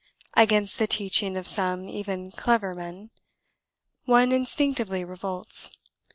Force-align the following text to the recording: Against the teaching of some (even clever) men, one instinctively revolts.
Against 0.33 0.79
the 0.79 0.87
teaching 0.87 1.37
of 1.37 1.45
some 1.45 1.87
(even 1.87 2.31
clever) 2.31 2.73
men, 2.73 3.11
one 4.05 4.31
instinctively 4.31 5.03
revolts. 5.05 5.77